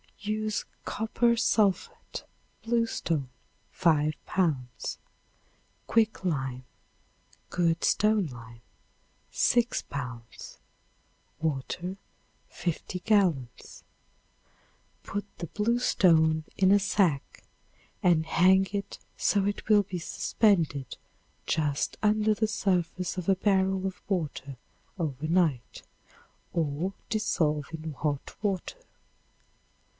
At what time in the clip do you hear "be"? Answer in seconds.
19.83-19.99